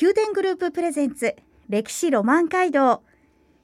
[0.00, 1.34] 宮殿グループプレゼンツ
[1.68, 3.02] 歴史ロマン街道。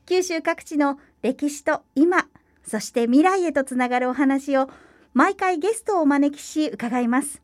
[0.05, 2.27] 九州各地の歴史と今
[2.67, 4.69] そして未来へとつながるお話を
[5.13, 7.41] 毎回ゲストをお招きし伺います。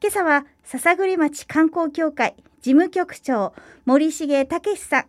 [0.00, 5.04] 今朝は篠栗町観光協会事務局長森重武さん。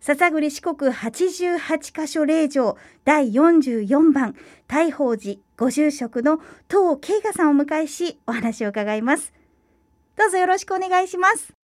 [0.00, 4.34] 篠栗四国88カ所霊場第44番
[4.66, 9.32] 大宝寺ご住職の東慶賀さんをお迎えしお話を伺います。
[10.16, 11.57] どうぞよろしくお願いします。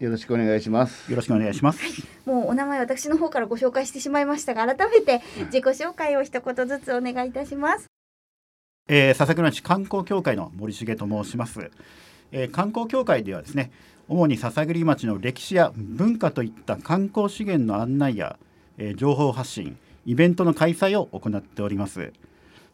[0.00, 1.10] よろしくお願いします。
[1.10, 1.80] よろしくお願いします。
[2.26, 7.86] もうお名前私の方からご紹介してしまいましたが改めて自己紹介を一言ずつお願いいたします
[8.88, 11.70] えー、笹倉町観光協会の森重と申します。
[12.32, 13.70] えー、観光協会ではですね、
[14.08, 18.38] 主に笹栗町の歴史や文化といった観光資源の案内や、
[18.78, 22.12] えー、情報発信、イベントの開催を行っております。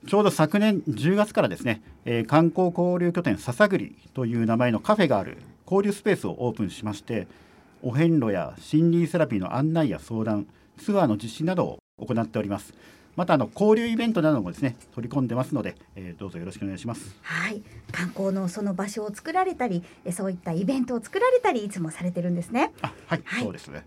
[0.06, 5.36] ちょうど昨年10月からですね、えー、観光交流拠点笹栗という名前のカフェがある
[5.70, 7.27] 交流スペースをオープンしまして、
[7.83, 10.47] お遍路や心理セラピーの案内や相談、
[10.78, 12.72] ツアーの実施などを行っております。
[13.16, 17.16] またあの交流イベントなどもですね取り込んでますので、えー、どうぞよろしくお願いします。
[17.20, 23.84] はい観光のその場所を作られたりえそういったイベントを作られたりいつもされてるんですねあはい、はいそうですね。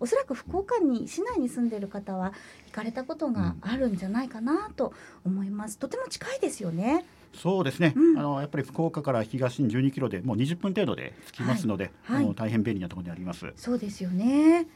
[0.00, 2.32] おそらく福岡に市内に住んでいる方は
[2.66, 4.92] 行かれたことがあるんじゃないかなと
[5.24, 7.04] 思います、とても近いですよね
[7.34, 8.18] そうですね、うん。
[8.18, 12.16] あのやっぱり福岡から東に12キロでもう20分程度で着きますので、はい。
[12.16, 12.24] はい。
[12.24, 13.52] あの大変便利なところにあります。
[13.56, 14.66] そうですよね。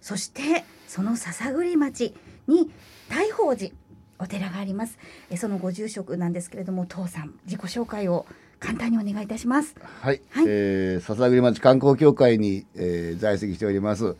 [0.00, 2.14] そしてその篠栗町
[2.46, 2.70] に
[3.08, 3.72] 大宝寺
[4.18, 4.98] お寺があります。
[5.30, 8.26] えそのご住職なんですけれども父さん自己紹介を
[8.60, 9.74] 簡単にお願いいたします。
[10.00, 10.44] はい、はい。
[10.46, 14.16] えー笹栗町観光協会に、えー在籍しております。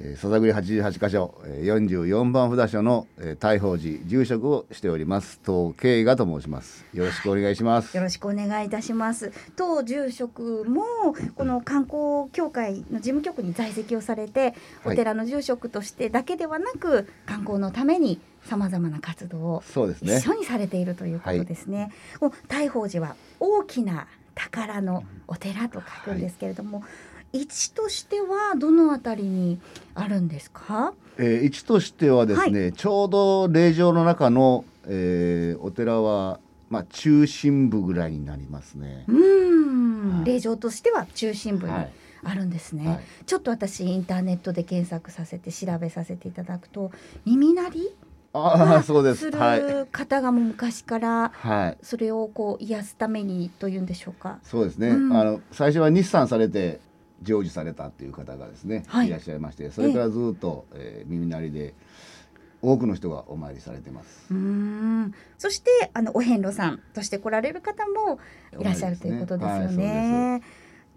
[0.00, 5.40] えー笹栗88カ所、えー、44番札所の、えー、大宝寺住職をしております。
[5.44, 6.84] 東慶賀と申します。
[6.94, 7.96] よろしくお願いします。
[7.96, 9.32] よろしくお願いいたします。
[9.56, 10.84] 当住職も
[11.34, 14.54] この観光協会の事務局に在籍をされて、はい
[14.84, 20.34] お寺の住職としてだけではなく観光のためにさまざまな活動をそうですね一緒。
[20.34, 21.92] にされているということですね。
[22.20, 26.84] こう大宝寺は大きな宝のお寺と書くんですけれども、
[27.32, 29.60] 位置としてはどのあたりに
[29.94, 30.92] あるんですか？
[31.18, 36.40] えー、位置としてはですね、ちょうど霊場の中の、えーお寺は
[36.70, 39.12] まあ中心部ぐらいになりますねう。
[39.12, 41.90] ーん、はい霊場としては中心部にはい
[42.24, 42.86] あるんですね。
[42.88, 46.90] はいちょっと私インターネットで検索させて調べさせていただくと
[47.24, 47.94] 耳鳴り
[48.32, 49.36] ああそうですす。
[49.36, 51.78] はいる方がもう昔からはい。
[51.82, 54.38] それをこう癒すためにというんでしょうか？
[54.42, 56.80] そうですね、うんあの最初は日産されて
[57.22, 61.74] 成就されたっていう方がですね、はいい、らっしゃいましてそれからずっと、えー耳鳴りで
[62.60, 64.26] 多くの人がお参りされてます。
[64.32, 65.14] うーん。
[65.38, 68.18] そしてあのお遍路さんとして来られる方も
[68.58, 70.42] いらっしゃるということですよはい。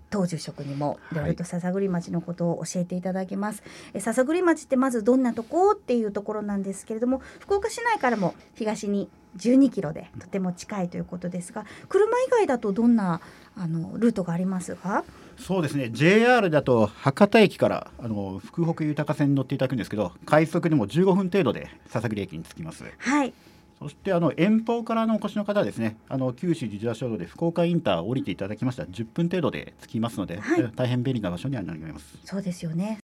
[0.09, 3.63] 当住職にもいろいろと笹栗町のことを教えていただきます。
[3.93, 13.21] え笹栗町ってまずどんなとこっていうところなんですけれども、福岡市内からも東に12キロでとても近いということですが、車以外だとどんな
[13.55, 15.05] あのルートがありますか？
[15.41, 22.85] そうですね JR だと博多駅からあの福北豊線に乗っていただくんですけど快速でも15分程度で笹栗駅に着きます。
[22.97, 23.33] はい。
[23.79, 32.19] そしてあの遠方からのお越しの方はですねあの九州自動車道で福岡インターを降りていただきましたら10分程度で着きますので、はいえ大変便利な場所にはなります。
[32.23, 32.99] そうですよね。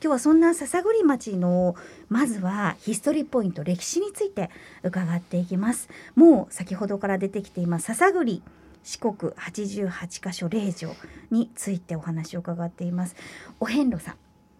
[0.00, 1.74] 今日はそんな笹栗町の
[2.08, 4.48] まずはヒストリーポイント歴史について
[4.84, 5.90] 伺っていきます。
[6.14, 8.42] もう先ほどから出てきています笹栗
[8.88, 10.94] 四国88カ所霊場
[11.30, 13.16] についてお話を伺っています。
[13.60, 14.14] お遍路さん、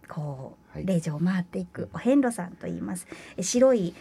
[0.07, 3.07] こう、はい霊場を回っていくお遍路さんと言います。
[3.37, 3.95] え白い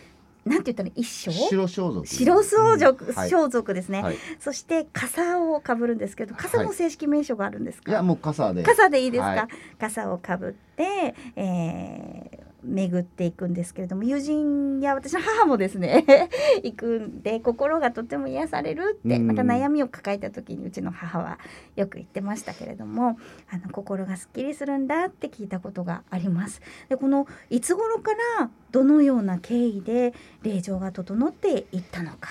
[0.44, 1.32] なんて言ったら一生？
[1.32, 2.04] 白装束。
[2.04, 4.02] 白装束、うんはい装束ですね。
[4.02, 4.16] はい。
[4.38, 7.90] そして傘をかぶるんですけど、傘も正式名称があるんですか？
[7.90, 8.64] いやもう傘で。
[8.64, 9.48] 傘でいいですか、はい
[9.80, 16.04] 傘をかぶって、えー巡っていくんですけれども友人や私の母もですね
[16.64, 21.38] 行くんで心がとても癒されるってうんなんか悩みを抱えた時にうちの母は
[21.76, 23.18] よく言ってましたけれども
[23.50, 26.60] あの心がすっきりするんだって聞いたことがあります。
[26.88, 30.12] でこのいつ頃からどのような経緯で
[30.42, 32.28] 霊場が整っていったのか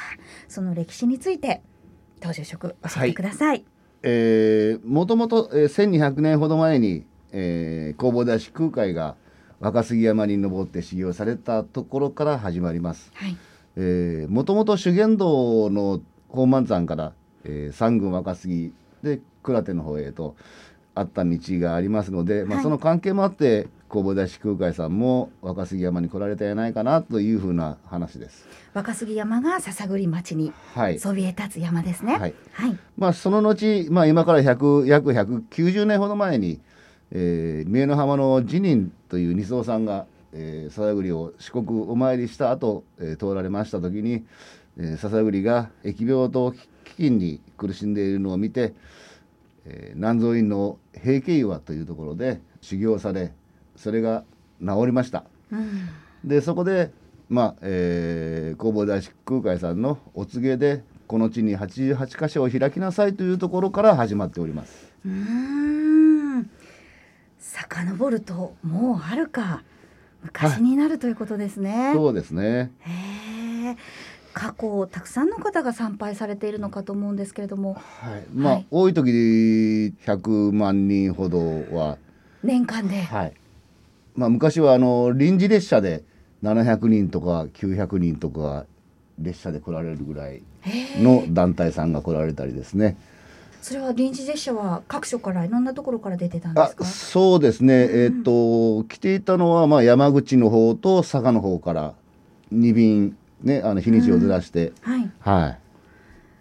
[0.48, 1.62] その歴史について
[2.20, 3.66] 当住職教えてください。
[4.04, 9.16] えーもともと、えー、1200年ほど前に、えー、弘法大師空海が
[9.60, 13.12] 若杉山に登って修行されたところから始まります。
[13.16, 13.36] はい
[13.76, 17.14] えーもともと修験道の宝満山から、
[17.44, 18.74] えー三郡若杉
[19.04, 20.36] で倉手の方へと
[20.96, 28.48] あった道がありますので、まあ、はいその関係もあって弘法大師空海さんも若杉山に来られたんじゃないかなというふうな話です。
[28.74, 32.18] 若杉山が篠栗町にはいそびえ立つ山ですね。
[32.18, 32.78] はいはい。
[32.98, 36.60] まあ、その後、まあ、今から100約190年ほど前に、
[37.12, 44.26] えー、三重の浜の慈人という二層さんが、えー、笹栗を四国お参りした後、えー通られました時に、
[44.78, 46.52] えー、笹栗が疫病と
[46.98, 48.74] 飢饉に苦しんでいるのを見て、
[49.66, 53.32] えー南蔵院の平家岩というところで修行され
[53.76, 54.24] それが
[54.60, 55.24] 治りました。
[55.52, 55.90] うん。
[56.26, 56.92] でそこで、
[57.30, 64.92] まあえー、弘法大師空海さんのお告げでこの地に88箇所を開きなさいというところから始まっております。
[65.06, 65.87] うーん。
[67.48, 69.64] 遡るともうはるか
[70.22, 71.92] 昔になるということですね。
[71.94, 72.72] そうですね。
[72.82, 73.78] へえ。
[74.34, 79.20] 過去たくさんの方が参拝されているのかと思うんですけれども、はい、まあ、はい多い時で
[80.06, 81.40] 100万人ほど
[81.76, 81.98] は、
[82.44, 83.02] 年間で。
[83.02, 83.34] はい。
[84.16, 86.04] まあ昔はあの臨時列車で
[86.44, 88.66] 700人とか900人とか
[89.20, 90.44] 列車で来られるぐらい。
[91.00, 92.98] の団体さんが来られたりですね。
[93.62, 96.86] それは臨時列車は各所からいろんなところから出てたんであすか？
[96.86, 101.94] そうですね、えっ、と来ていたのはまあ山口の方と佐賀の方から
[102.54, 105.12] 2便ねあの日にちをずらして、はい。
[105.20, 105.58] は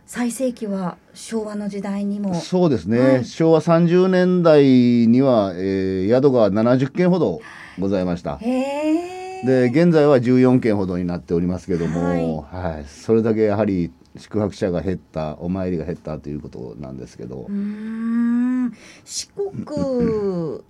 [0.09, 2.37] 最盛期は昭和の時代にもい。
[2.37, 7.41] そうですね、はい昭和30年代には、えー宿が70軒ほど
[7.79, 8.37] ございました。
[8.37, 8.51] へ
[9.43, 9.43] え。
[9.45, 17.47] で現在は14軒ほどになっておりますけども、はいはいそれだけやはり宿泊者が減ったお参りが減ったということなんですけど、
[19.05, 20.63] 四国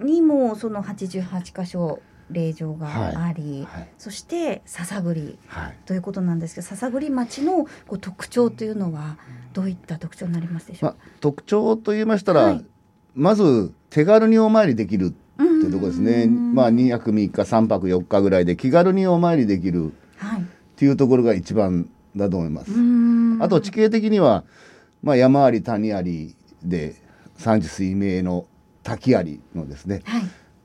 [0.00, 2.00] にもその88箇所
[2.30, 3.88] 霊場があり、はい。
[3.96, 9.16] そして笹栗はい、ということなんですけど笹栗町のこう特徴というのは
[9.54, 10.90] どういった特徴になりますでしょう？
[10.90, 12.64] まあ、特徴と言いましたら、はい。
[13.14, 16.26] まず手軽にお参りできるか、とというところですね。
[16.26, 20.44] まあ2泊3日3泊4日ぐらいで気軽にお参りできるはい、っ
[20.76, 22.72] ていうところが一番だと思います。
[23.40, 24.44] あと地形的には
[25.02, 26.96] まあ山あり谷ありで
[27.38, 28.46] 山地水明の
[28.82, 30.22] 滝ありのですねはい、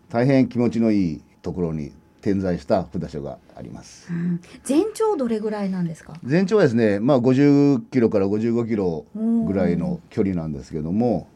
[0.10, 1.92] 大変気持ちのいいところに
[2.22, 4.12] 点在した札所があります。
[4.12, 6.14] うん全長どれぐらいなんですか？
[6.24, 11.28] 全長はですねまあ50キロから55キロぐらいの距離なんですけども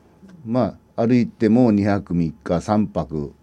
[0.46, 3.34] まあ歩いても2泊3日3泊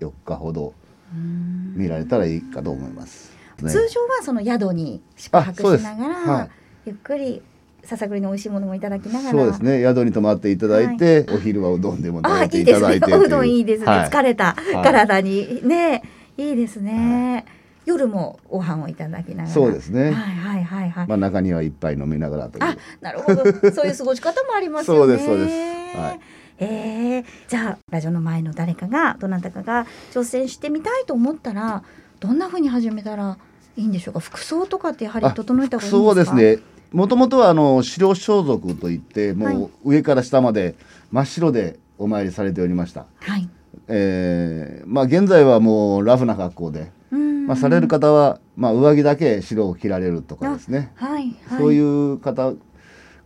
[0.00, 0.74] 4日ほど
[1.14, 3.37] うん見られたらいいかと思います。
[3.64, 3.70] ね。
[3.70, 6.50] 通常はその宿に宿泊しながら、はい。
[6.86, 7.42] ゆっくり
[7.84, 9.38] 笹栗の美味しいものもいただきながら。
[9.38, 9.80] そうですね。
[9.82, 12.82] 宿に泊まっていただいて、お昼はうどんでも食あべていいいですね。
[12.82, 13.14] ただいて。
[13.14, 14.08] おうどんいいですね、はい。
[14.08, 14.72] 疲れたい。
[14.82, 15.66] 体に。
[15.66, 16.02] ね。
[16.36, 17.44] いいですね、
[17.84, 19.48] 夜もご飯をいただきながら。
[19.48, 20.04] そうですね。
[20.04, 22.64] はいはいはいはい、まあ中には一杯飲みながらという。
[22.64, 23.42] あなるほど。
[23.72, 25.00] そういう過ごし方もありますよね。
[25.00, 25.98] そうですそうです。
[25.98, 26.20] はい。
[26.60, 31.82] えーじゃあラジオの前の誰かがどなたかが挑戦してみたいと思ったら
[32.20, 33.36] どんな風に始めたら
[33.78, 34.20] いいんでしょうか？
[34.20, 36.30] 服装とかってやはりあ整えた方がいいんですか？
[36.30, 36.62] そうですね。
[36.92, 40.74] もともとはあの白装束といってはいもう上から下まで
[41.12, 43.06] 真っ白でお参りされておりました。
[43.20, 43.48] はい
[43.88, 50.90] えーまあ現在はもうラフな格好で、うんまあされる方はまあ上着だけ白を着られるとかですね。
[50.96, 52.52] はいはいそういう方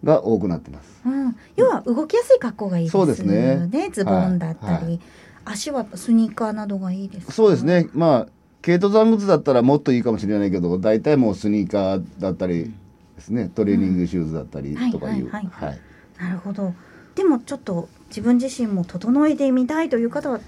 [0.04, 1.00] が多くなってます。
[1.06, 4.98] うん、要は動きやすい格好がいいですそうですねズボンだったり、はいは
[5.44, 7.32] 足はスニーカーなどがいいですか？
[7.32, 7.88] そうですね。
[7.92, 8.28] まあ
[8.62, 12.72] 軽登山靴だったらもっといいかもしれないけど、大体もうスニーカーだったり
[13.16, 15.30] ですね、トレーニングシューズだったりとかいう。
[15.30, 15.68] はいはいはい。
[15.70, 15.78] はい。
[16.18, 16.72] なるほど。
[17.16, 20.40] でもちょっと自分自身も整えてみたいという方は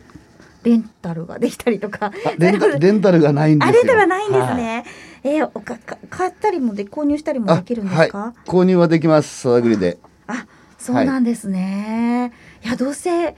[0.63, 2.07] レンタルができたりとか。
[2.07, 3.71] あレンタ レンタルがないんですよ。
[3.71, 4.57] あレンタルはないんですはい。
[4.57, 4.85] ね、
[5.25, 9.41] えーおかか買ったりもで購入したりもできるんですか、はい、購入はできます。
[9.41, 9.99] さだぐりで。
[10.29, 10.47] あ
[10.79, 13.35] そうなんですね、い、やどうせ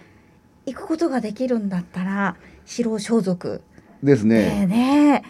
[0.66, 3.60] 行くことができるんだったら白装束
[4.02, 4.66] ですでね。
[4.66, 5.22] ね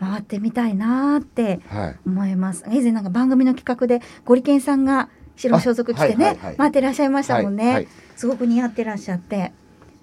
[0.00, 1.96] 回ってみたいなーってはい。
[2.06, 2.64] 思います。
[2.70, 9.52] 以前なんか番組の企画でゴリケンさんが白装束着てね、回ってらっしゃいましたもんね、すごく似合ってらっしゃって。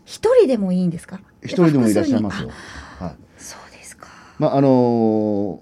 [0.04, 1.20] 一人でもいいんですか？
[1.44, 2.50] 一人でもいらっしゃいますよ。
[3.00, 3.06] あ。
[3.06, 3.16] はい。
[3.38, 4.08] そうですか。
[4.40, 5.60] まああのー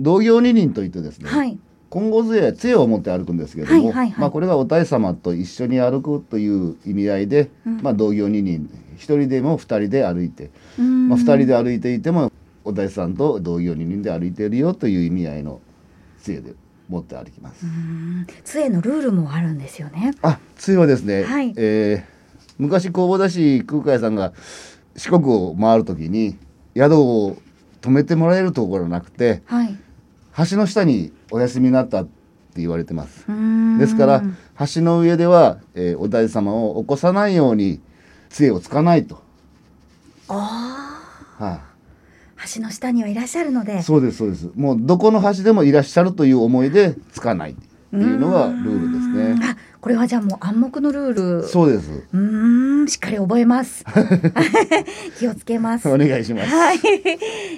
[0.00, 1.28] 同業二人といってですね。
[1.28, 1.58] はい。
[1.90, 4.14] 金剛杖杖を持って歩くんですけれども、はい。
[4.16, 7.80] まあこれがお大様と一緒に歩くという意味合いで、うん。
[7.82, 8.68] まあ同業二人
[9.02, 12.30] 一人でも二人で歩いて、まあ二人で歩いていても
[12.64, 15.60] お大さんと同業二人で歩いているよという意味合いの
[16.22, 16.54] 杖で
[16.88, 17.66] 持って歩きます。
[18.44, 20.12] 杖のルールもあるんですよね。
[20.22, 21.52] あ杖はですね、はい。
[21.56, 22.12] えー
[22.58, 24.32] 昔弘法大師空海さんが
[24.94, 26.36] 四国を回る時に
[26.76, 27.36] 宿を
[27.80, 29.76] 止めてもらえるところなくてはい。
[30.50, 33.26] 橋の下にお休みになったって言われてます。
[33.78, 34.22] ですから
[34.74, 37.80] 橋の上では、えーお大師様を起こさないように
[38.32, 39.22] 杖をつかないと。
[40.28, 41.00] あ
[41.38, 41.72] はー
[42.56, 44.50] 橋の下にはいらっしゃるのでい、そうですそうです。
[44.56, 49.46] もうどこの橋でもいらっしゃるという思いでつかないっていうのがルールですね。
[49.48, 51.90] あこれはじゃあもう暗黙のルールそうです。
[52.12, 53.84] うーんしっかり覚えます
[55.18, 56.50] 気をつけますお願いします。
[56.50, 56.78] はい。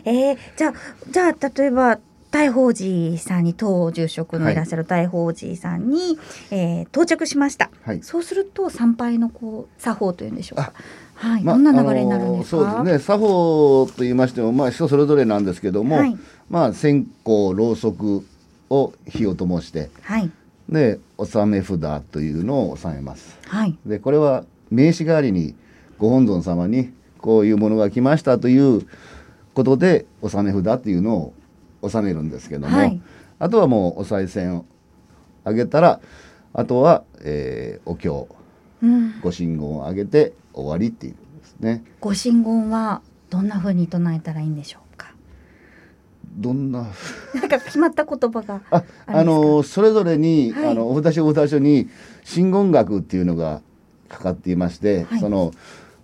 [0.04, 0.75] えー、じゃあ、
[1.11, 1.99] じゃあ、例えば。
[2.35, 6.19] 大宝寺さんに当住職のいらっしゃる大宝寺さんに、
[6.50, 7.71] えー到着しました。
[7.85, 8.03] はい。
[8.03, 10.73] そうすると参拝のこう作法というんでしょうか。
[11.14, 12.57] はい、まどんな流れになるんですか？
[12.57, 16.17] そうですね作法と言いましても、まあ、人それぞれなんですけども、はい
[16.50, 18.26] まあ、線香ろうそく
[18.69, 20.29] を火を灯してはい、
[20.69, 25.55] で納め札というのを納めますはい、でこれは名刺代わりに
[25.99, 28.85] ご本尊様にこういうものが来ましたという
[29.55, 31.35] ことで納め札っていうのを
[31.85, 33.00] 納めるんですけども、はい
[33.41, 34.64] あとはもうお賽銭を
[35.43, 36.00] あげたら
[36.53, 38.29] あとは、えーお経
[38.83, 41.83] うん、ご神言をあげて終わりっていうですね。
[42.00, 45.12] ご神言はどんな風に唱えたらいいんでしょうか？
[46.37, 46.87] どんな？
[47.35, 48.61] なんか決まった言葉が。
[48.71, 51.88] ああのそれぞれに、はいあのお札書お札書に
[52.23, 53.62] 真言学っていうのが
[54.09, 55.50] かかっていまして、はいその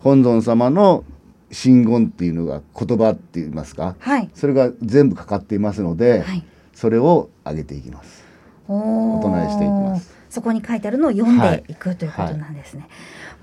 [0.00, 1.04] 本尊様の
[1.50, 3.96] 真言っていうのが言葉って言いますか？
[3.98, 6.44] はい、それが全部かかっていますので、はい。
[6.72, 8.24] それを上げていきます。
[8.66, 10.14] おお唱えしていきます。
[10.30, 12.88] そこに書いてあるのを読んはいでいくということなんですね。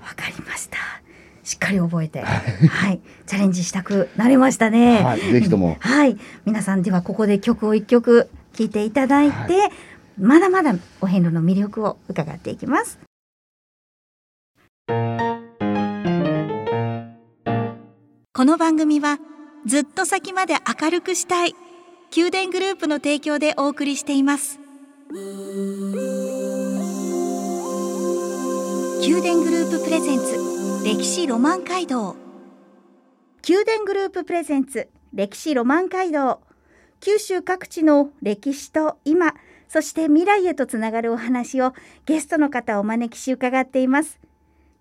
[0.00, 0.78] わ、かりました。
[1.44, 5.02] しっかり覚えて、はい、チャレンジしたくなりましたね。
[5.02, 9.70] はい、ぜひともはい、皆さんではここで曲を一曲聴いていただいて、は
[10.18, 12.98] まだまだお遍路の魅力を伺っていきます。
[18.38, 19.18] この番組は
[19.66, 21.56] ずっと先まで明るくしたい
[22.16, 24.60] 宮殿グループの提供でお送りしています。
[25.10, 25.24] 宮
[29.20, 30.36] 殿グループプレゼンツ
[30.84, 32.14] 歴史ロマン街道。
[33.48, 36.40] 宮殿グループプレゼンツ歴史ロマン街道。
[37.00, 39.34] 九州各地の歴史と今
[39.66, 41.74] そして未来へとつながるお話を
[42.06, 44.20] ゲストの方をお招きし伺っています。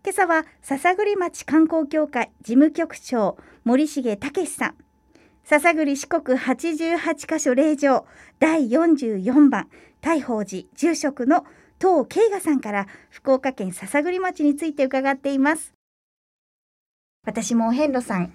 [0.07, 4.75] 今朝は篠栗町観光協会事務局長森重武さん。
[5.43, 8.05] 篠栗四国88カ所霊場
[8.39, 9.67] 第44番
[9.99, 11.45] 大宝寺住職の
[11.77, 15.73] 東慶賀さんから福岡県篠栗町について伺っています。
[17.25, 18.31] 私もお遍路さん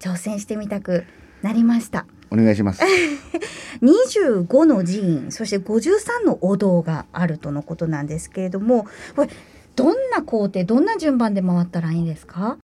[0.00, 1.04] 挑戦してみたく
[1.42, 2.04] なりました。
[2.32, 2.82] お願いします。
[3.80, 9.30] 25の寺院そして53のお堂があるとのことなんですけれどもこれ
[9.74, 12.58] どんな工程どんな順番で回ったらいいんですか？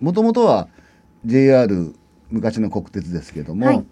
[0.00, 0.68] もともとは
[1.24, 1.94] JR
[2.30, 3.84] 昔の国鉄ですけども、はい。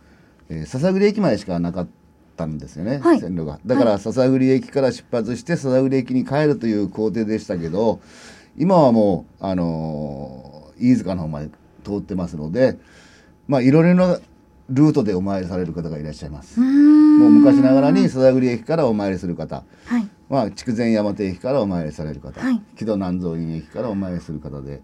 [0.48, 1.88] えー篠栗駅までしかなかっ
[2.36, 3.20] たんですよね、はい。
[3.20, 3.58] 線路が。
[3.66, 8.00] だからは篠栗駅から出発して篠栗駅に帰るという工程でしたけど
[8.56, 11.48] 今はもう、あのー飯塚の方まで
[11.84, 12.76] 通ってますので
[13.48, 14.20] まあいろいろな
[14.68, 16.60] ルートでお参りされる方がいらっしゃいます。
[16.60, 19.64] ももう昔ながらに篠栗駅からお参りする方。
[19.86, 22.60] はいまあ、筑前山手駅からお参りされる方、はい。
[22.76, 24.82] 木戸南蔵院駅からお参りする方で。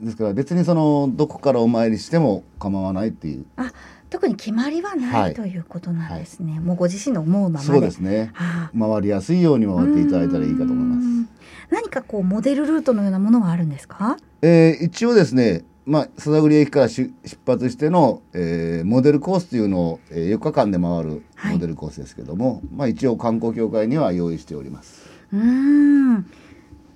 [0.00, 3.46] ですから別にそのどこからお参りしても構わないっていう。
[3.56, 3.72] あ
[4.10, 7.66] 特に決まりはない、はいということなんですね、もうご自身の思うままで。
[7.66, 8.30] そうですね。
[8.34, 8.78] はあ。
[8.78, 11.24] 回りやすいように回っていただいたらいいかと思います。
[11.24, 11.28] す
[11.70, 14.16] 何かこうモデルルートのようなものはあるんですか？
[14.42, 21.54] えー一応ですね、まあ、篠栗駅から出出発しての、えーモデルコースというのを、えー4日間で回るはい。
[21.54, 25.08] モデルコースですけども、まあ、一応観光協会には用意しております。
[25.32, 26.26] うーん。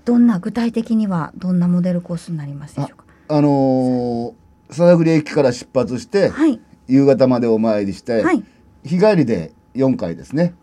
[0.07, 3.05] どんな具体的にはどんなモデルコースになりますでしょうか？
[3.29, 4.33] あのー
[4.71, 6.59] 篠栗駅から出発して、はい。
[6.87, 8.43] 夕方までお参りして、はい。
[8.85, 10.55] 日帰りで4回ですね。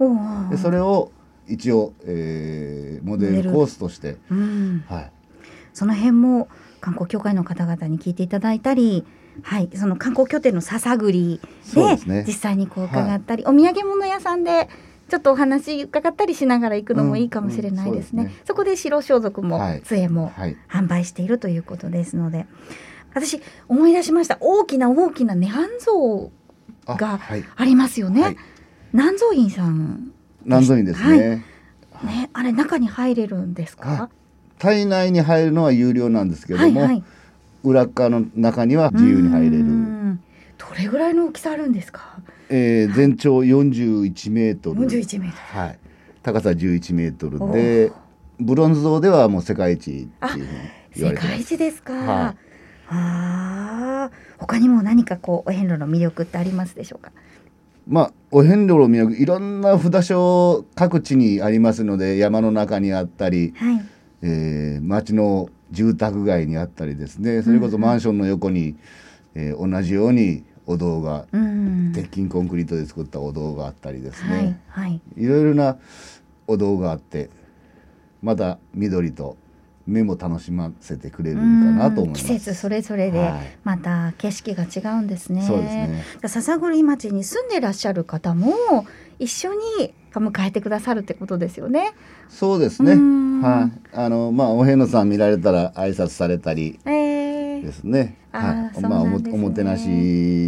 [0.50, 1.12] でそれを
[1.48, 5.12] 一応、えーモデルコースとして、うんはい、
[5.74, 6.48] その辺も
[6.86, 9.06] 観光協会の方々に聞いていただいたり、
[9.42, 14.70] はい、その観光拠点の笹栗でそうで実際にこう伺ったり、お土産物屋さんで
[15.10, 18.24] ちょっとお話伺ったりしながら行くのもいいかもしれないですね。
[18.24, 18.44] うんうんそすね。
[18.46, 19.82] そこで白装束も、はい。
[19.82, 22.46] 杖もはい、販売しているということですので。
[23.16, 24.38] 私思い出しました。
[24.42, 26.32] 大きな大きな涅槃像
[26.86, 28.22] あがはい、ありますよね。
[28.22, 28.38] はい。
[28.94, 30.12] 南蔵院さん
[30.44, 31.44] 南蔵院ですね、
[32.04, 34.10] ねあれ中に入れるんですか？
[34.60, 37.04] 体内に入るのは有料なんですけども、はいはい。
[37.64, 40.20] 裏側の中には自由に入れうる、ん
[40.58, 42.20] どれぐらいの大きさあるんですか？
[42.50, 45.80] えー全長41メートル、41メートはい、
[46.22, 47.92] 高さ11メートルで
[48.40, 50.48] ブロンズ像ではもう世界一っていうふうに
[50.96, 51.42] 言わ世界れてます。
[51.42, 51.94] 一ですか。
[51.94, 52.38] はい
[52.88, 57.12] ああ、他にも何かこうお遍路の魅力ってありますでしょうか？
[57.88, 63.86] まあお遍路の魅力いろんな札所各地にありますので山の中にあったり、はい。
[64.28, 68.76] えー町の住宅街にあったりですねそれこそマンションの横に、
[69.36, 71.92] えー同じようにお堂がうん。
[71.94, 75.02] 鉄筋コンクリートで作ったお堂があったりですはいね、はい。
[75.16, 75.78] い、ろいろな
[76.48, 77.30] お堂があって
[78.22, 79.38] また緑と
[79.86, 82.26] 目も楽しませてくれるかなと思います。
[82.26, 85.44] 季節それぞれではいまた景色が違うんですね。
[85.44, 88.54] そうですね笹栗町に住んでらっしゃる方も
[89.20, 91.94] 一緒に迎えてくださるってことですよね。
[92.30, 92.94] そうですね。
[93.42, 98.18] はい、あのまあお遍路さん見られたら挨拶されたりえーですね。
[98.32, 99.88] あーはい、そうまあおもねおもてなし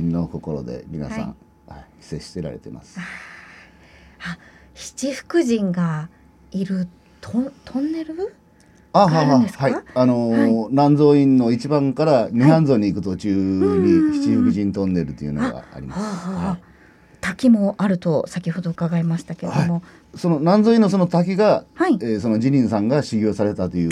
[0.02, 1.26] の心で皆さん、は
[1.68, 3.00] はい接してられてます。
[3.00, 3.04] あ
[4.74, 6.10] 七福神が
[6.52, 6.88] いる
[7.20, 8.34] トントンネル？
[8.94, 9.66] ああるんですか？
[9.66, 16.02] はい、あのー南蔵院の一番から涅槃像に行く途中うんに七福神トンネルというのがあります。
[16.02, 16.58] はあはあは
[17.22, 19.82] 滝もあると先ほど伺いましたけれども、
[20.16, 23.90] い、その南蔵院のその滝が、はい、えーその慈林さんが修行されたという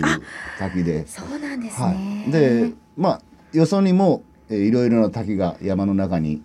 [0.59, 2.25] 滝で、そうなんですはね。
[2.27, 6.41] い、でまあよそにも、えーいろいろな滝が山の中に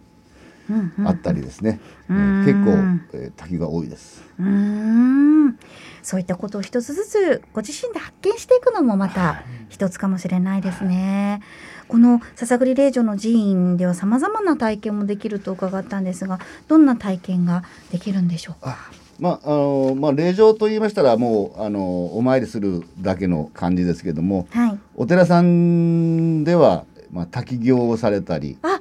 [0.68, 1.08] うんうん。
[1.08, 2.16] あったりですね、うん。
[2.16, 2.70] えー結構、
[3.18, 4.22] えー滝が多いです。
[4.38, 5.58] うーん。
[6.02, 11.42] そういったことを一つずつご自身で発見していくのもまた一つかもしれないですね。
[11.90, 18.76] この笹栗霊場の寺院ではさまざまな体験もできると伺ったんですがどんな体験ができるんでしょうか？
[19.18, 24.78] まああのまあ霊場と言いましたらもうあのお参りするだけの感じですけどもはい。
[24.94, 28.80] お寺さんでは、まあ、滝行をされたりあ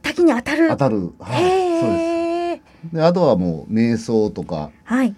[0.00, 0.68] 滝に当たる。
[0.70, 2.62] 当たる、はい、そうで。
[2.90, 5.14] すであとはもう瞑想とかはい。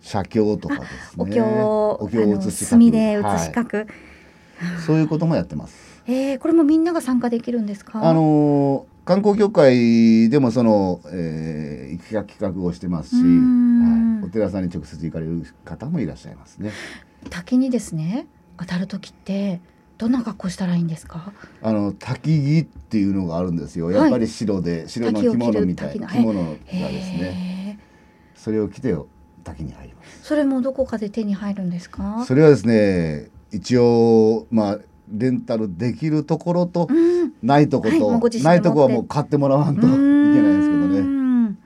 [0.00, 3.86] 写経とかですねお経をお経を写し墨で写しはい書く。
[4.84, 5.81] そういうこともやってます。
[6.06, 8.02] ええこれもみんなが参加できるんですか？
[8.08, 16.70] あのー観光協会でもその、えー、企画企画をしてますし、はい、お寺さんに直接行かれる方もいらっしゃいますね。
[17.28, 19.60] 滝にですね当たる時って
[19.98, 21.32] どんな格好したらいいんですか？
[21.62, 23.86] あの滝着っていうのがあるんですよ。
[23.86, 26.72] はいやっぱり白で白の着物みたい滝を着物がです
[27.20, 27.80] ね。
[28.36, 28.94] それを着て
[29.42, 30.22] 滝に入ります。
[30.22, 32.24] それもどこかで手に入るんですか？
[32.24, 34.78] それはですね、一応まあ
[35.12, 37.32] レンタルできるところとうん。
[37.42, 41.00] ないとこと、ご自身でないとこはもう買ってもらわんといけないんですけどね。
[41.50, 41.56] ね。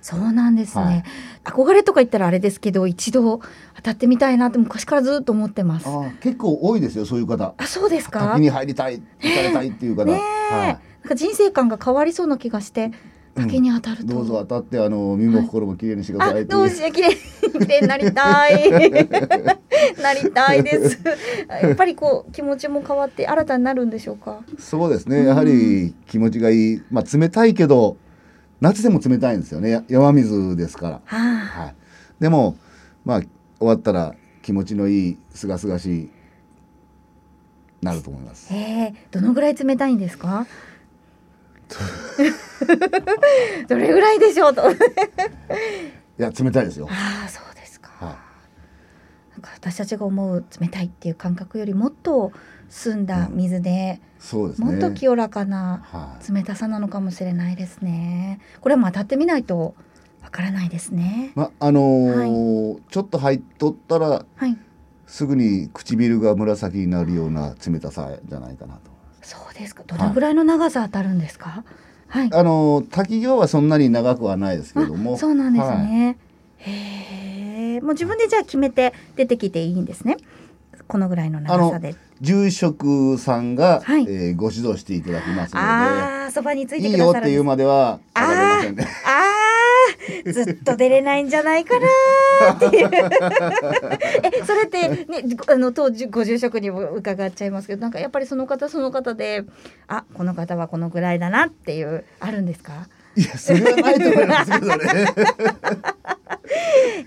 [0.00, 1.04] そうなんですね、はい
[1.46, 3.40] 憧れとか言ったらあれですけど一度
[3.76, 5.86] 当たってみたいなって昔からずっと思ってます。
[5.86, 7.54] ああー結構多いですよそういう方。
[7.66, 8.18] そうですか？
[8.30, 10.06] 滝に入りたい行かれたいっていう方。
[10.06, 12.90] ねえ、はなんか人生観が変わりそうな気がして
[13.36, 14.06] 滝に当たるい。
[14.06, 14.14] と。
[14.14, 16.46] どうぞ当たってあの身も心もきれいにしてくだあさい。
[16.46, 18.70] どうして綺麗綺麗になりたい
[20.02, 20.98] なりたいです
[21.62, 24.40] やっぱりこう気持ちも変わって新たになるんでしょうか？
[24.58, 25.24] そうですね。
[25.26, 26.82] やはり気持ちがいい。
[26.90, 27.96] まあ冷たいけど
[28.60, 29.70] 夏でも冷たいんですよね。
[29.70, 31.00] や山水ですから。
[31.04, 31.16] はあ
[31.62, 31.74] はい。
[32.20, 32.56] でも
[33.04, 33.20] まあ
[33.58, 36.10] 終わったら気持ちのいい清々しい
[37.82, 38.52] なると思います。
[38.54, 40.46] えー、どのぐらい冷たいんですか？
[43.68, 44.74] どれぐらいでしょうと い
[46.18, 46.88] や冷たいですよ。
[46.90, 48.16] ああそうですかは
[49.32, 52.32] なんか私たちが思う冷たいっていう感覚よりもっと
[52.68, 54.06] 澄んだ水で、い。
[54.18, 54.72] そうですね。
[54.72, 56.32] もっと清らかなはい。
[56.32, 59.74] 冷たさなのかもしれないですねこれはもう当たってみないと
[60.22, 64.58] わからないですねまあのーちょっと入っとったらはい
[65.06, 68.90] すぐに唇が紫になるような冷たさじゃないかなと。
[69.26, 69.82] そうですか。
[69.84, 71.64] どのぐらいの長さ当たるんですか？
[72.06, 75.14] はい、あのー滝行はそんなに長くはないですけれども。
[75.14, 75.78] あそうなんですはい。
[75.78, 76.16] ね、
[76.58, 80.16] へえもう自分でじゃあ決めて出てきていいんですね。
[80.86, 81.96] このぐらいの長さで。
[82.20, 84.02] 住職さんが、はい。
[84.04, 88.86] えーご指導していただきますのああそばについで、いいよっていうまでは上がれませんね。
[89.04, 89.35] あー
[90.32, 92.66] ずっと出れないんじゃないかなー。
[92.68, 92.90] っていう。
[94.22, 99.44] えそれってねあの当時ご住職にも伺っちゃいますけどなんかやっぱりその方その方で
[99.88, 102.88] あこの方はこのぐらいだなっていうあるんですか？
[103.16, 105.06] いやそれはないと思いますけどね。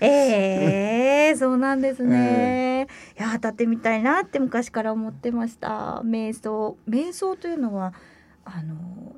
[0.02, 2.86] えー、そうなんですね、
[3.18, 6.00] いや当たってみたいなって昔から思ってました。
[6.04, 6.76] 瞑想。
[6.88, 7.92] 瞑想というのは
[8.52, 8.74] あの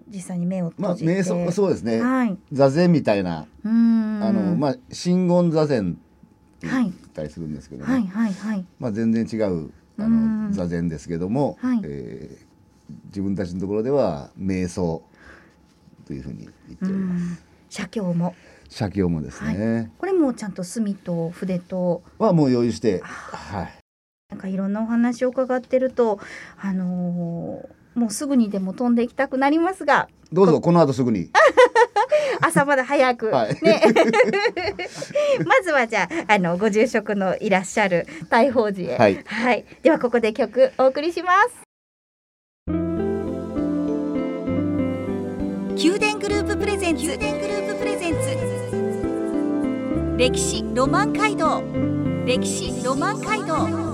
[0.08, 2.00] 実際に目をまあ閉じて、瞑想そうですね。
[2.00, 2.36] はい。
[2.52, 3.46] 座禅みたいな。
[3.64, 5.96] あのまあ真言座禅
[6.56, 7.90] ってはい言ったりするんですけどね。
[7.92, 8.06] はい。
[8.06, 10.46] はいはいまあ全然違うあうん。
[10.48, 11.80] の座禅ですけども、はい。
[11.84, 12.52] えー
[13.06, 15.02] 自分たちのところでは瞑想
[16.06, 17.22] というふうに言っております。
[17.22, 17.38] うん。
[17.70, 18.34] 写経も。
[18.68, 22.02] 写経もですね、これもちゃんと墨と筆と。
[22.18, 23.72] はもう用意して、はい、
[24.30, 26.20] なんかいろんなお話を伺ってると
[26.60, 31.30] あのーもうすぐにでも飛んでいきたくなりますがどうぞこの後すぐに。
[32.40, 33.58] 朝まで早く、はい。
[33.62, 33.82] ね。
[35.46, 39.22] まずはじゃああのご住職のいらっしゃる大宝寺へ。
[39.26, 39.64] はい。
[39.82, 41.48] ではここで曲お送りします。
[45.74, 47.04] 宮殿グループプレゼンツ。
[47.04, 48.20] 宮殿グループプレゼンツ。
[50.16, 51.62] 歴史ロマン街道。
[52.24, 53.91] 歴史ロマン街道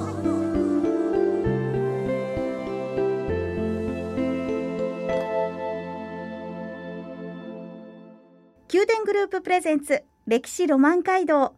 [8.71, 11.55] 宮殿グループプレゼンツ歴史ロマン街道。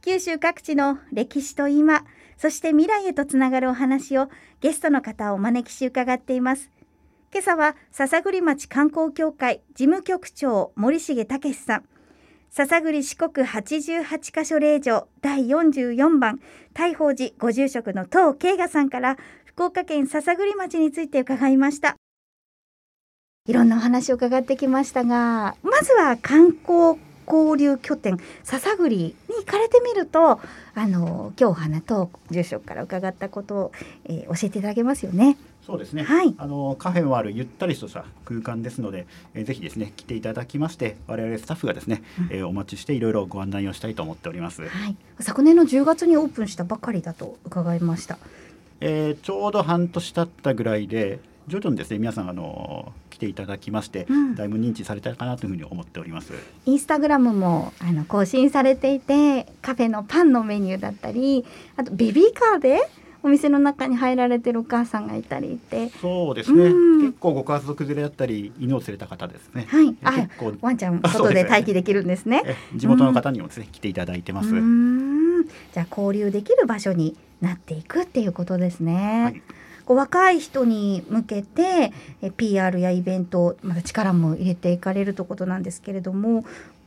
[0.00, 2.04] 九州各地の歴史と今
[2.36, 4.28] そして未来へとつながるお話を
[4.60, 6.70] ゲストの方をお招きし伺っています。
[7.32, 11.84] 今朝は篠栗町観光協会事務局長森重武さん。
[12.50, 16.38] 篠栗四国88カ所霊場第44番
[16.74, 21.96] 大宝寺ご住職の東慶賀さんから福岡県篠栗町について伺いました。
[23.48, 30.40] いろんなお話を伺ってきましたがまずは観光交流拠点篠栗に行かれてみると
[30.76, 33.72] あの今日お花と住職から伺ったことを、
[34.04, 35.36] えー教えていただけますよね。
[35.66, 36.04] そうですね。
[36.04, 44.62] はいあのカフェもあるゆったりとした空間ですので、えーぜひですね来ていただきまして、我々スタッフがですね、えーお待ちしていろいろご案内をしたいと思っております。
[44.62, 48.18] はい、昨年の10月にオープンしたばかりだと伺いました。
[48.80, 56.32] えーちょうど半年経ったぐらいで徐々にですね皆さんあの来ていただきまして、うんだいぶ認知されたかなというふうに思っております。
[56.64, 61.44] インスタグラムもあの更新されていてカフェのパンのメニューだったり
[61.76, 62.88] あとベビーカーで
[63.22, 66.64] お店の中に入られてるお母さんがいたりってそうですね。
[66.64, 69.66] うん結構ご家族連れだったり犬を連れた方ですね。
[69.68, 70.28] はいえあ
[70.60, 72.42] ワンちゃん外で待機できるんですね。
[72.46, 74.48] え地元の方にもですね、来ていただいてます。
[74.50, 79.24] じゃあ交流できる場所になっていくっていうことですね。
[79.24, 79.42] はい
[79.92, 86.44] こう若い人に向けてえ PR やイベントまた力も入れていかれるということなんですけれども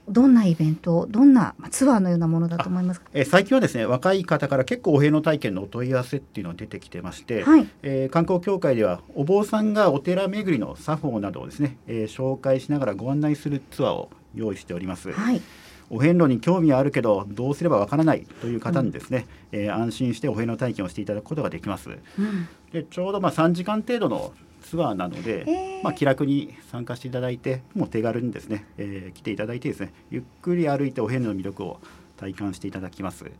[0.07, 3.07] どんなイベントどんなまあツアーのようなものだと思いますか？
[3.13, 7.67] えー最近はですね若い方から結構お遍路体験のお問い合わせっていうのが出てきてまして、はい。
[7.83, 15.11] えー観光協会ではお坊さんがお寺巡りの作法などをですね、えー紹介しながらご案内するツアーを用意しております。
[15.11, 15.41] はい
[15.89, 21.89] お遍路に興味はあるけどどうすればわからないという方にですね、えー安心してお遍路体験をしていただくことができます。
[21.89, 31.79] うんでちょうどまあ3時間程度のツアーなので、まあ、気楽に参加していただいてもう手軽にですね、えー来ていただいてですねゆっくり歩いてお遍路の魅力を
[32.17, 33.23] 体感していただきます。
[33.23, 33.33] はい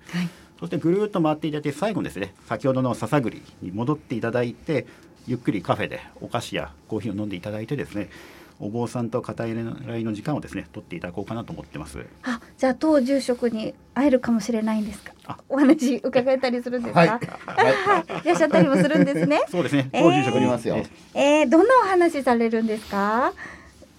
[0.60, 4.88] そしてぐるーっと回っていただいて最後にですね先ほどの笹栗に戻っていただいて
[5.28, 8.10] ゆっくりカフェでお菓子やコーヒーを飲んでいただいてですね
[8.60, 12.06] お坊さんと語り合いの時間をですね取っていただこうかなと思ってます。
[12.24, 15.12] あじゃあ当住職に会えるかもしれないんですか？
[15.26, 15.38] あ。
[15.50, 17.10] お話伺えたりするんですか、はい。
[17.10, 18.04] あはい。
[18.24, 19.42] いらっしゃったりもするんですね？
[19.52, 19.90] そうですね。
[19.92, 20.04] えー。
[20.04, 20.38] 当住職に。
[20.38, 20.78] おりますよ
[21.14, 23.34] えー、どんなお話されるんですか？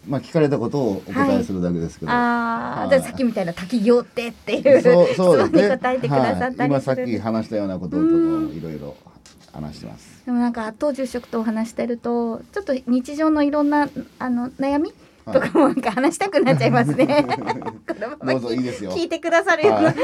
[0.08, 2.12] まあ聞かれたことをお答えするだけですけど。
[2.12, 2.88] ああ、はい。
[2.90, 5.68] じゃあさっきみたいな滝行ってっていうそうそうです質問にね。
[5.76, 8.96] 答えてくださったはい、今さっき話したようなこととかもいろいろ
[9.56, 10.22] 話してます。
[10.26, 13.88] でもなんか当住職とお話してるとちょっと日常のいろんな
[14.18, 14.92] あの悩み
[15.24, 17.26] とかもなんか話したくなっちゃいますね。
[18.24, 18.92] どうぞいいですよ。
[18.92, 19.94] 聞いてくださるような、、は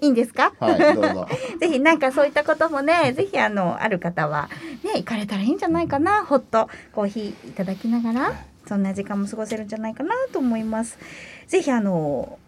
[0.00, 0.52] いいんですか？
[0.58, 1.28] はい、どうぞ。
[1.60, 4.48] ぜひなんかそういったこともね、ぜひあのある方は
[4.84, 6.24] ね行かれたらいいんじゃないかな。
[6.24, 8.32] ほっとコーヒーいただきながら
[8.66, 10.98] そんな時間も過ごせるんじゃないかなと思います。
[11.46, 12.38] ぜひあの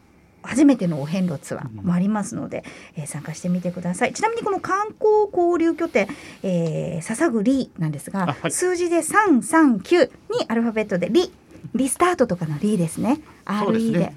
[0.43, 2.65] 初めてのお遍路ツアーもありますので、
[2.97, 4.13] えー参加してみてください。
[4.13, 6.09] ちなみにこの観光交流拠点、
[6.43, 10.11] えー、笹栗なんですが、あはい数字で三三九に
[10.49, 11.31] アルファベットでリ
[11.75, 13.21] リスタートとかのリですね。
[13.45, 14.17] RE でね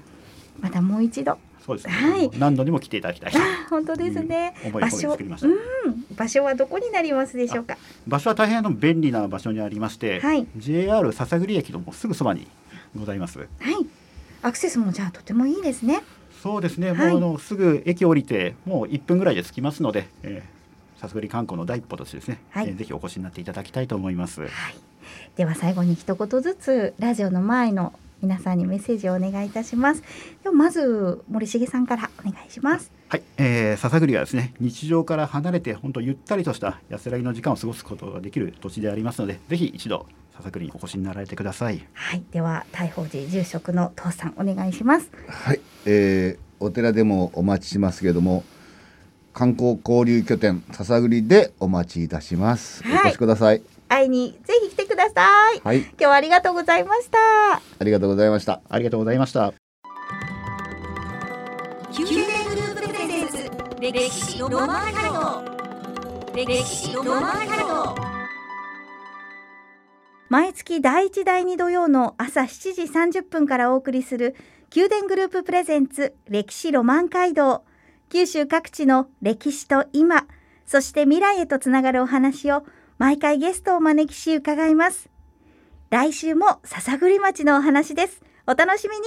[0.60, 1.38] またもう一度。
[1.64, 1.92] そうですね。
[1.94, 3.32] はい何度にも来ていただきたい。
[3.34, 4.54] あ本当ですね。
[4.64, 5.48] 思い込み場所。
[5.48, 5.56] うん
[6.14, 7.76] 場所はどこになりますでしょうか？
[8.06, 12.46] 場所は大変あの便利な場所にありまして、はい JR 篠栗駅のすぐそばに
[12.96, 13.38] ございます。
[13.38, 13.46] はい。
[14.44, 16.02] アクセスもじゃあとてもいいですね。
[16.42, 16.92] そうですね。
[16.92, 24.42] はいもうあのすぐ駅降りてもう1分ぐらいで着きますので、えー、笹栗観光の第一歩としてですね、はいえーぜひお越しになっていただきたいと思います。
[24.42, 24.50] はい。
[25.36, 30.02] では最後に一言ずつラジオの前の皆さんにメッセージをお願いいたします。
[30.42, 32.90] ではまず森重さんからお願いします。
[33.08, 40.06] はい、えー、笹栗はですね日常から離れて本当ゆったりとした安らぎの時間を過ごすことができる土地でありますのでぜひ一度
[40.36, 42.24] 笹栗にお越しになられてくださいはい。
[42.32, 45.10] では大宝寺住職の父さんお願いします。
[45.28, 48.42] はい、えー、お寺でもお待ちしますけれども。
[49.34, 52.84] 観光交流拠点笹栗でお待ちいたします。
[52.84, 53.73] はいお越しください。
[53.88, 55.60] 会いにぜひ来てください。
[55.62, 57.18] はい、今日はありがとうございました。
[57.54, 58.60] ありがとうございました。
[58.68, 59.54] ありがとうございました
[61.96, 65.44] 宮殿グループプレゼンツ歴史ロマン街道
[66.34, 68.14] 歴史ロマンハルト
[70.28, 74.34] 毎月第1第2土曜の朝7時30分からお送りする
[74.74, 77.62] 宮殿グループプレゼンツ歴史ロマン街道
[78.08, 80.26] 九州各地の歴史と今
[80.66, 82.64] そして未来へとつながるお話を
[82.98, 85.10] 毎回ゲストをお招きし伺います。
[85.90, 88.22] 来週も篠栗町のお話です。
[88.46, 89.04] お楽しみに。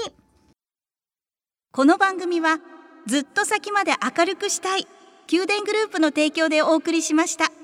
[1.71, 2.59] この番組は
[3.05, 4.87] ずっと先まで明るくしたい
[5.31, 7.56] 宮殿グループの提供でお送りしました。